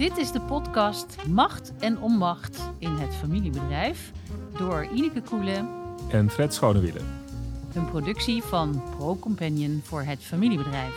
[0.00, 4.12] Dit is de podcast Macht en Onmacht in het familiebedrijf
[4.58, 5.68] door Ineke Koelen
[6.10, 7.00] en Fred Schonewille.
[7.74, 10.94] Een productie van Pro Companion voor het familiebedrijf.